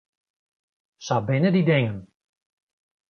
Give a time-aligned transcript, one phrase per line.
[1.05, 1.99] Sa binne dy dingen.